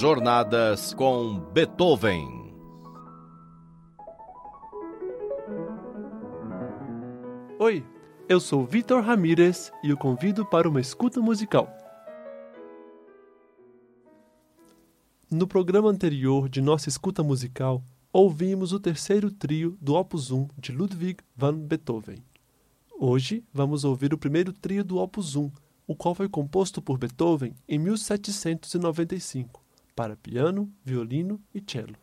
[0.00, 2.26] Jornadas com Beethoven.
[7.58, 7.84] Oi,
[8.26, 11.68] eu sou Vitor Ramírez e o convido para uma escuta musical.
[15.30, 20.72] No programa anterior de nossa escuta musical, ouvimos o terceiro trio do Opus 1 de
[20.72, 22.24] Ludwig van Beethoven.
[22.98, 25.52] Hoje vamos ouvir o primeiro trio do Opus 1,
[25.86, 29.59] o qual foi composto por Beethoven em 1795,
[30.00, 31.98] para piano, violino e cello.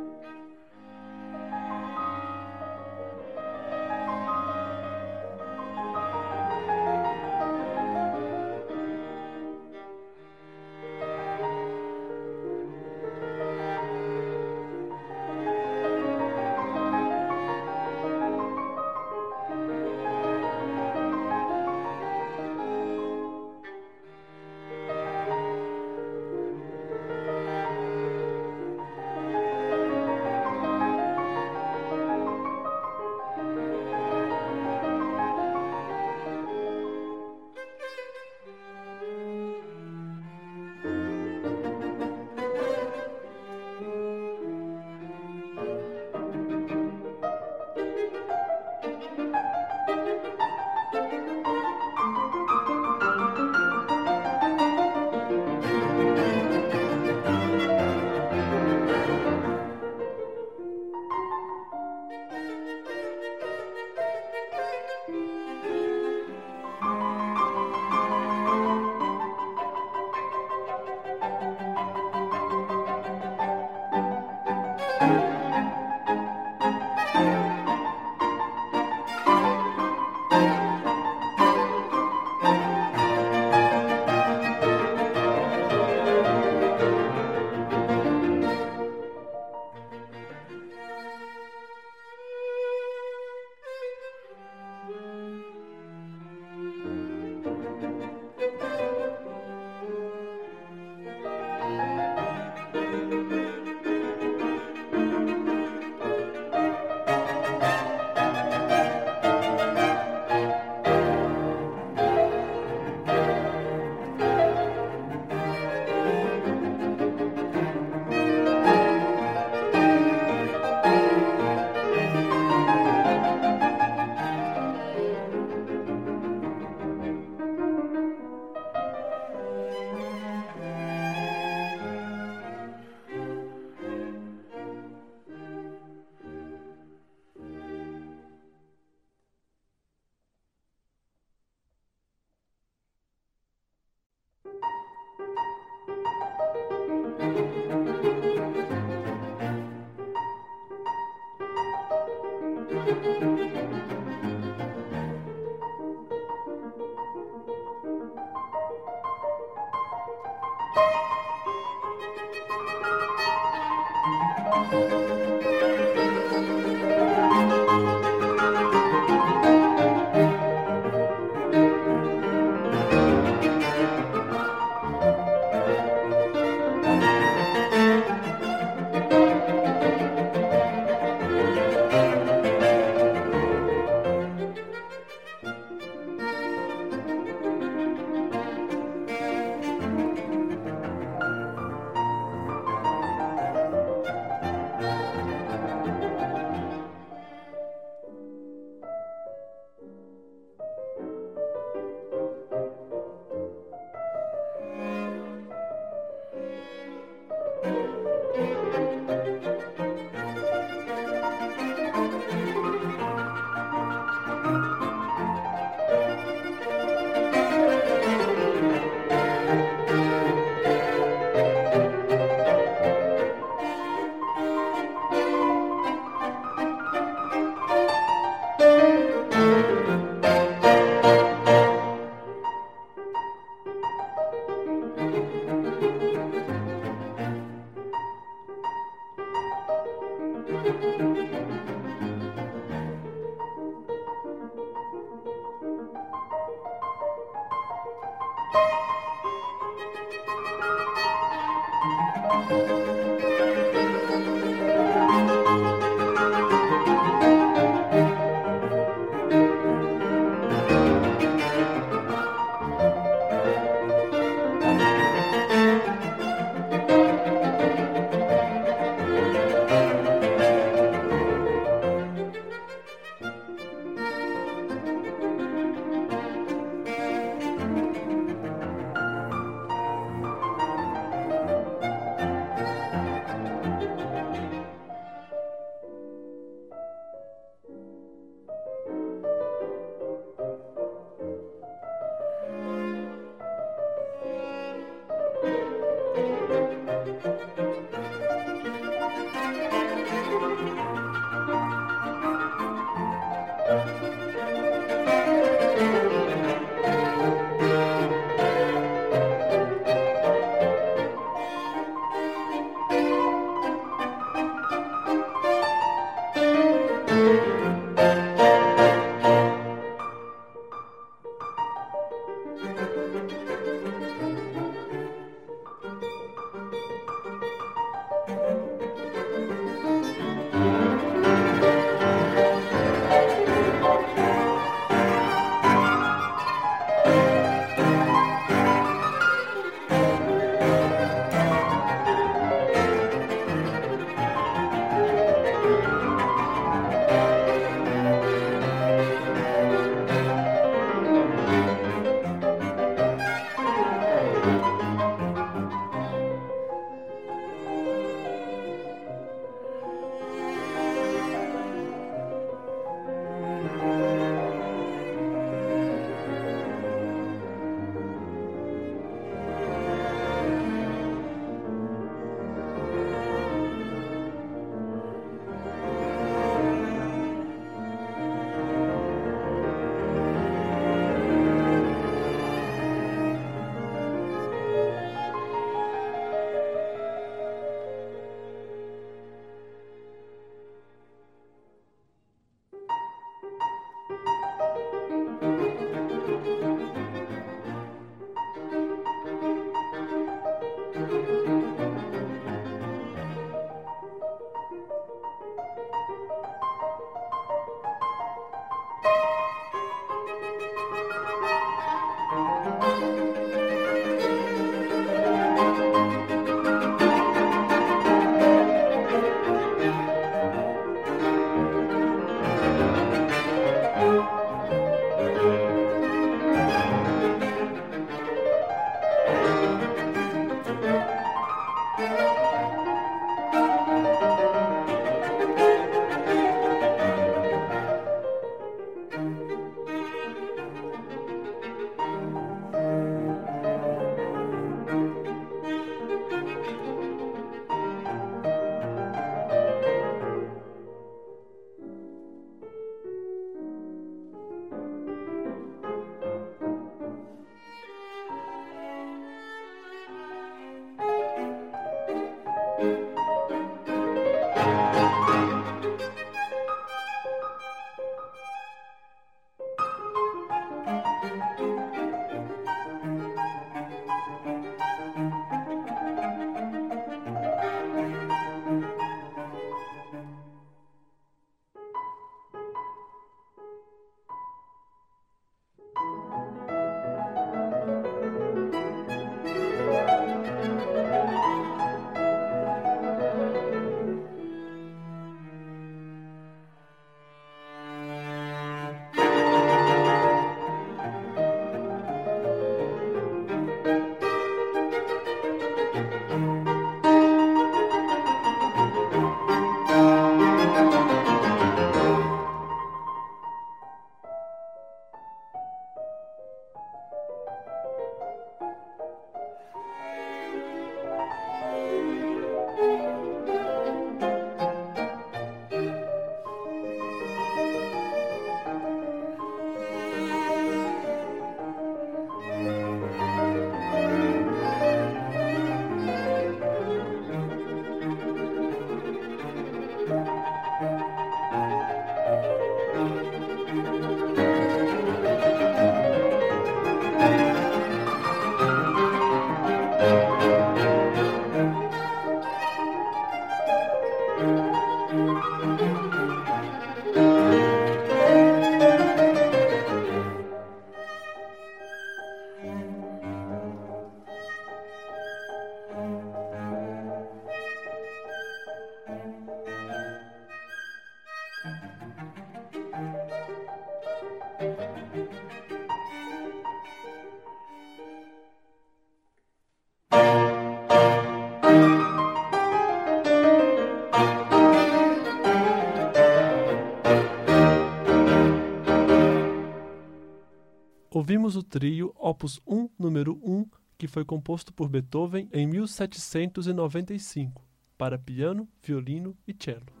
[591.51, 593.65] Ouvimos o trio Opus 1, número 1,
[593.97, 600.00] que foi composto por Beethoven em 1795, para piano, violino e cello.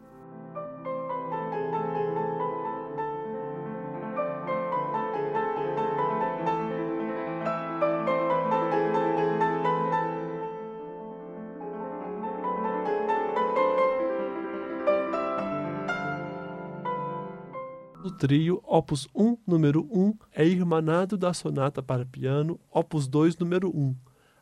[18.21, 23.95] Trio Opus 1, número 1, é irmanado da sonata para piano Opus 2, número 1,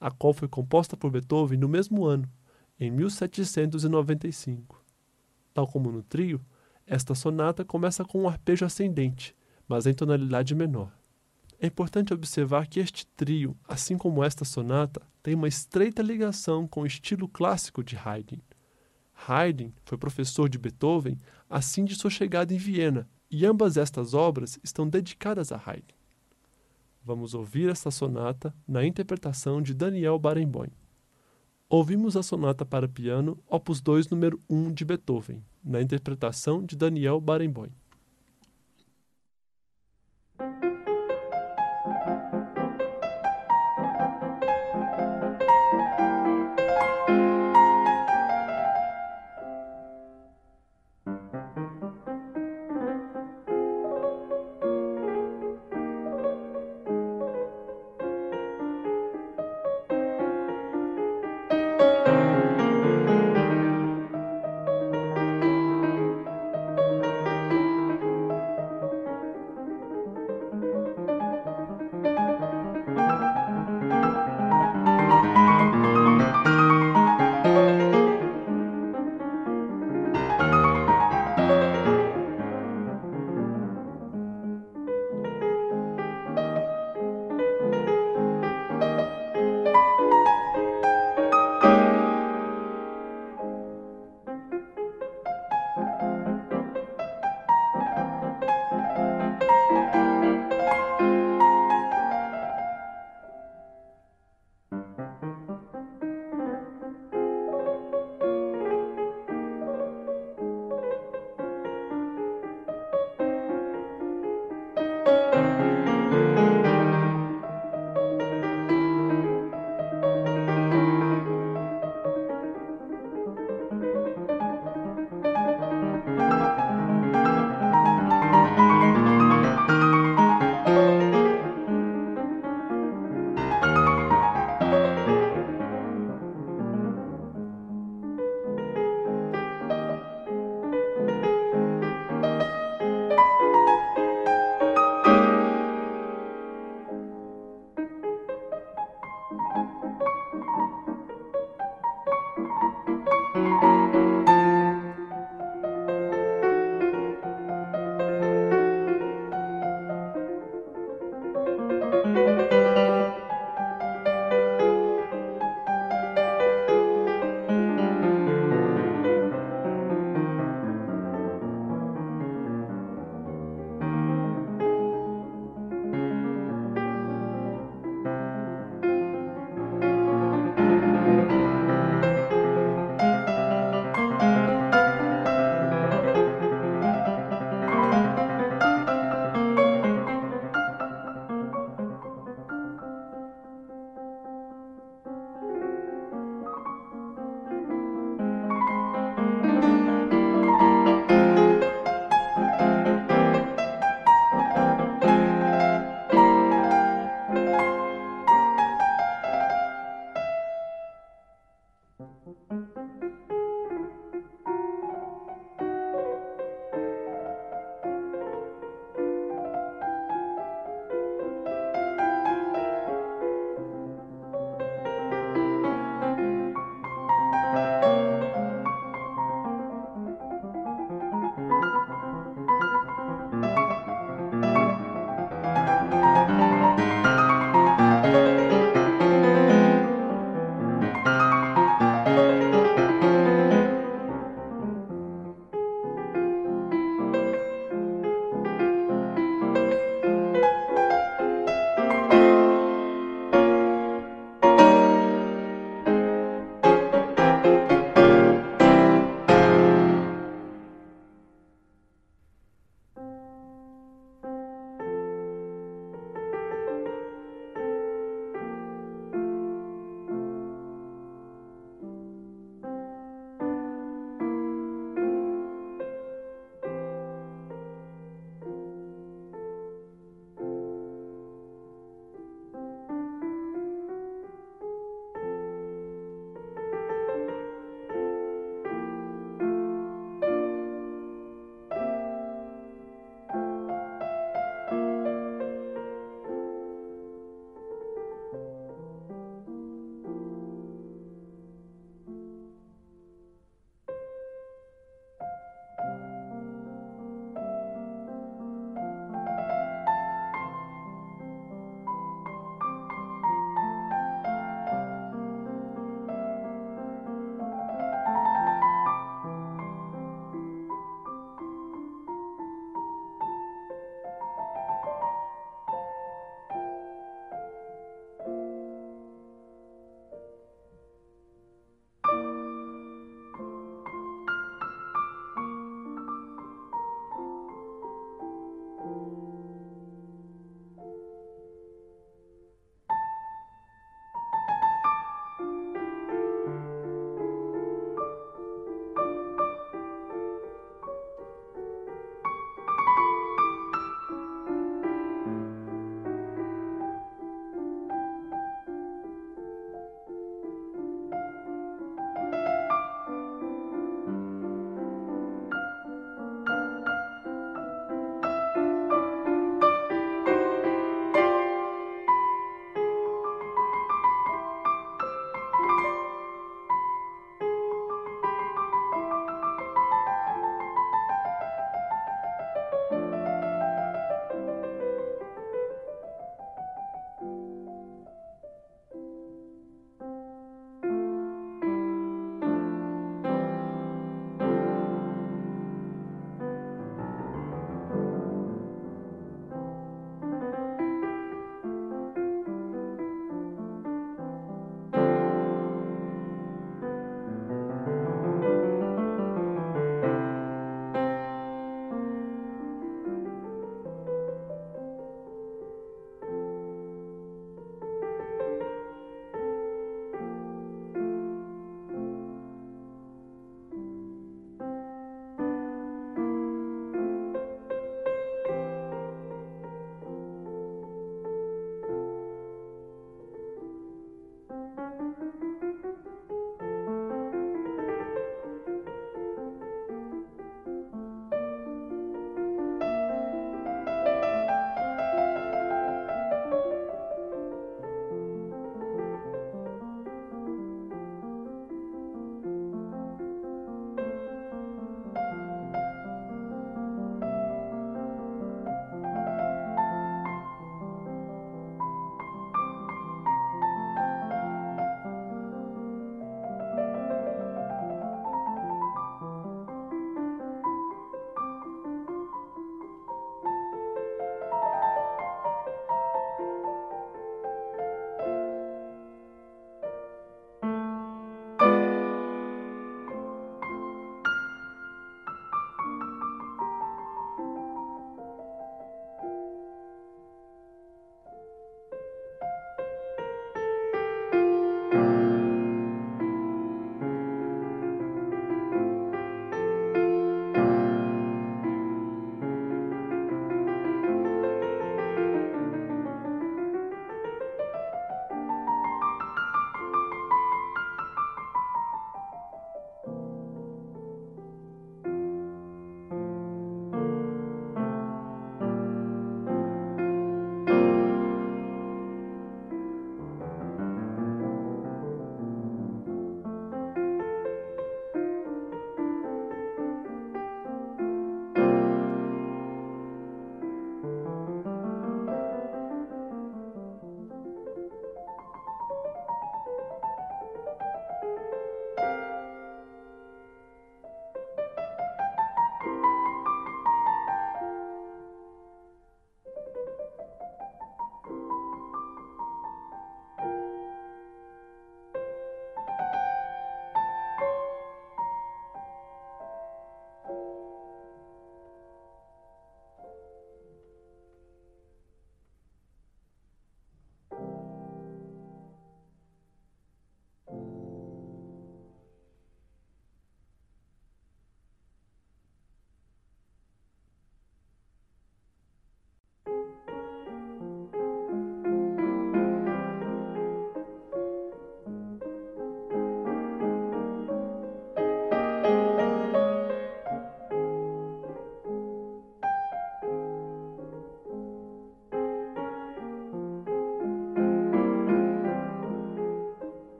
[0.00, 2.30] a qual foi composta por Beethoven no mesmo ano,
[2.78, 4.80] em 1795.
[5.52, 6.40] Tal como no trio,
[6.86, 9.34] esta sonata começa com um arpejo ascendente,
[9.66, 10.92] mas em tonalidade menor.
[11.58, 16.82] É importante observar que este trio, assim como esta sonata, tem uma estreita ligação com
[16.82, 18.40] o estilo clássico de Haydn.
[19.26, 21.18] Haydn foi professor de Beethoven
[21.50, 25.92] assim de sua chegada em Viena, e ambas estas obras estão dedicadas a Haydn.
[27.04, 30.70] Vamos ouvir esta sonata na interpretação de Daniel Barenboim.
[31.68, 37.20] Ouvimos a sonata para piano, opus 2, número 1 de Beethoven, na interpretação de Daniel
[37.20, 37.72] Barenboim.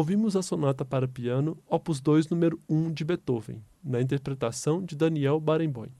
[0.00, 5.38] Ouvimos a sonata para piano, opus 2, número 1 de Beethoven, na interpretação de Daniel
[5.38, 5.90] Barenboim.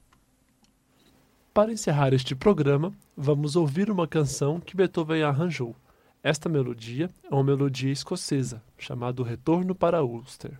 [1.53, 5.75] Para encerrar este programa, vamos ouvir uma canção que Beethoven arranjou.
[6.23, 10.57] Esta melodia é uma melodia escocesa, chamada Retorno para Ulster.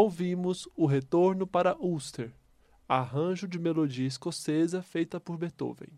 [0.00, 2.32] Ouvimos o Retorno para Ulster,
[2.88, 5.89] arranjo de melodia escocesa feita por Beethoven.